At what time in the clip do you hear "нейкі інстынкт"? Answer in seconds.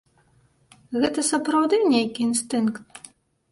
1.93-2.83